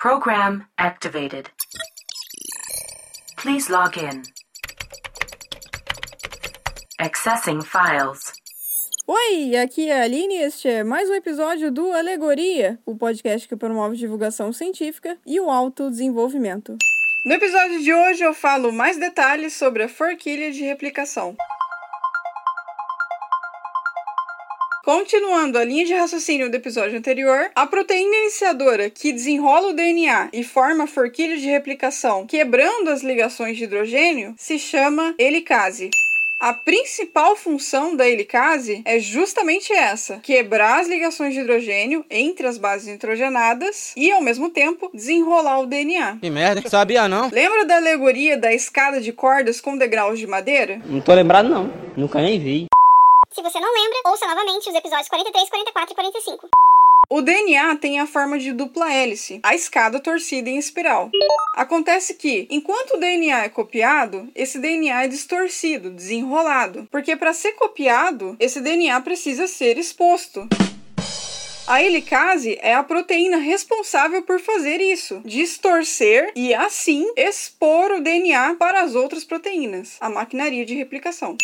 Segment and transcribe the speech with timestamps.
[0.00, 1.50] Program activated.
[3.36, 4.22] Please log in.
[7.00, 8.32] Accessing files.
[9.08, 13.48] Oi, aqui é a Aline e este é mais um episódio do Alegoria, o podcast
[13.48, 16.76] que promove divulgação científica e o autodesenvolvimento.
[17.26, 21.36] No episódio de hoje eu falo mais detalhes sobre a forquilha de replicação.
[24.88, 30.30] Continuando a linha de raciocínio do episódio anterior, a proteína iniciadora que desenrola o DNA
[30.32, 35.90] e forma a forquilha de replicação, quebrando as ligações de hidrogênio, se chama helicase.
[36.40, 42.56] A principal função da helicase é justamente essa: quebrar as ligações de hidrogênio entre as
[42.56, 46.16] bases nitrogenadas e, ao mesmo tempo, desenrolar o DNA.
[46.18, 47.28] Que merda, sabia não?
[47.30, 50.80] Lembra da alegoria da escada de cordas com degraus de madeira?
[50.86, 52.68] Não tô lembrado não, nunca nem vi.
[53.30, 56.48] Se você não lembra, ouça novamente os episódios 43, 44 e 45.
[57.10, 61.10] O DNA tem a forma de dupla hélice, a escada torcida em espiral.
[61.54, 67.52] Acontece que, enquanto o DNA é copiado, esse DNA é distorcido, desenrolado, porque para ser
[67.52, 70.48] copiado, esse DNA precisa ser exposto.
[71.66, 78.56] A helicase é a proteína responsável por fazer isso, distorcer e assim expor o DNA
[78.58, 81.36] para as outras proteínas, a maquinaria de replicação.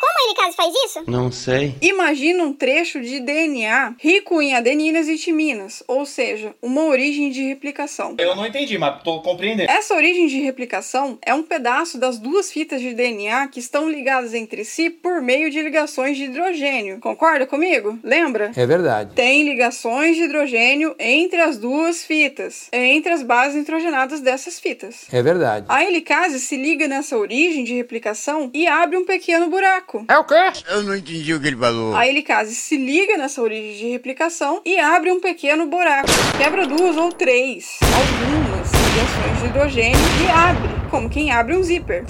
[0.00, 1.02] Como a helicase faz isso?
[1.06, 1.74] Não sei.
[1.82, 7.42] Imagina um trecho de DNA rico em adeninas e timinas, ou seja, uma origem de
[7.42, 8.14] replicação.
[8.18, 9.70] Eu não entendi, mas tô compreendendo.
[9.70, 14.32] Essa origem de replicação é um pedaço das duas fitas de DNA que estão ligadas
[14.34, 16.98] entre si por meio de ligações de hidrogênio.
[17.00, 17.98] Concorda comigo?
[18.02, 18.52] Lembra?
[18.56, 19.14] É verdade.
[19.14, 25.06] Tem ligações de hidrogênio entre as duas fitas, entre as bases nitrogenadas dessas fitas.
[25.12, 25.66] É verdade.
[25.68, 29.89] A helicase se liga nessa origem de replicação e abre um pequeno buraco.
[30.08, 30.34] É o quê?
[30.68, 31.94] Eu não entendi o que ele falou.
[31.94, 36.08] A helicase se liga nessa origem de replicação e abre um pequeno buraco.
[36.36, 42.04] Quebra duas ou três, algumas ligações de hidrogênio e abre, como quem abre um zíper.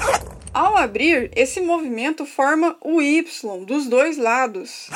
[0.52, 3.24] Ao abrir, esse movimento forma o Y
[3.64, 4.90] dos dois lados.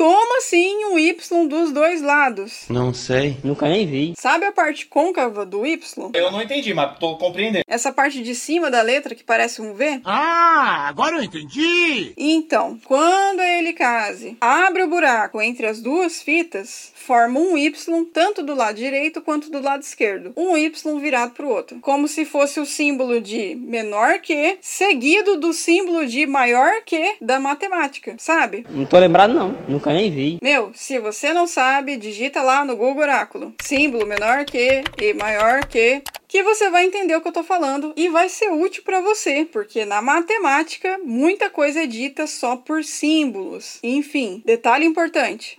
[0.00, 2.64] Como assim um Y dos dois lados?
[2.70, 3.36] Não sei.
[3.44, 4.14] Nunca nem vi.
[4.16, 6.10] Sabe a parte côncava do Y?
[6.14, 7.66] Eu não entendi, mas tô compreendendo.
[7.68, 10.00] Essa parte de cima da letra que parece um V?
[10.02, 12.14] Ah, agora eu entendi.
[12.16, 17.70] Então, quando a helicase abre o buraco entre as duas fitas, forma um Y
[18.10, 20.32] tanto do lado direito quanto do lado esquerdo.
[20.34, 21.78] Um Y virado para o outro.
[21.82, 27.38] Como se fosse o símbolo de menor que, seguido do símbolo de maior que da
[27.38, 28.64] matemática, sabe?
[28.70, 30.38] Não tô lembrado não, nunca nem vi.
[30.42, 33.54] Meu, se você não sabe, digita lá no Google Oráculo.
[33.62, 37.92] Símbolo menor que e maior que que você vai entender o que eu tô falando
[37.96, 42.84] e vai ser útil para você, porque na matemática muita coisa é dita só por
[42.84, 43.80] símbolos.
[43.82, 45.56] Enfim, detalhe importante.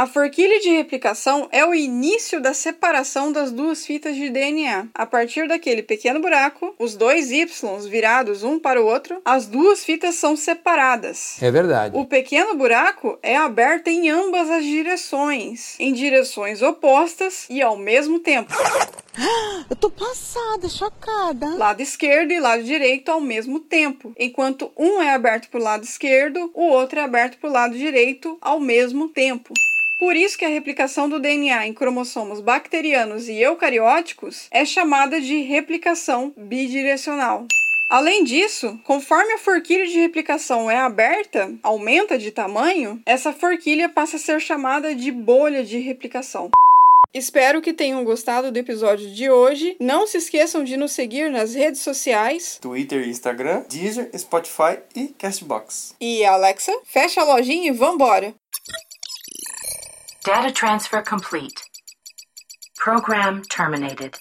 [0.00, 4.86] A forquilha de replicação é o início da separação das duas fitas de DNA.
[4.94, 7.46] A partir daquele pequeno buraco, os dois Y
[7.86, 11.36] virados um para o outro, as duas fitas são separadas.
[11.42, 11.94] É verdade.
[11.98, 18.20] O pequeno buraco é aberto em ambas as direções, em direções opostas e ao mesmo
[18.20, 18.54] tempo.
[19.68, 21.56] Eu tô passada, chocada.
[21.56, 24.14] Lado esquerdo e lado direito ao mesmo tempo.
[24.18, 27.76] Enquanto um é aberto para o lado esquerdo, o outro é aberto para o lado
[27.76, 29.52] direito ao mesmo tempo.
[30.00, 35.42] Por isso que a replicação do DNA em cromossomos bacterianos e eucarióticos é chamada de
[35.42, 37.46] replicação bidirecional.
[37.90, 44.16] Além disso, conforme a forquilha de replicação é aberta, aumenta de tamanho, essa forquilha passa
[44.16, 46.50] a ser chamada de bolha de replicação.
[47.12, 49.76] Espero que tenham gostado do episódio de hoje.
[49.78, 52.56] Não se esqueçam de nos seguir nas redes sociais.
[52.58, 55.94] Twitter Instagram, Deezer, Spotify e Castbox.
[56.00, 58.34] E Alexa, fecha a lojinha e vambora!
[60.22, 61.62] Data transfer complete.
[62.76, 64.18] Program terminated.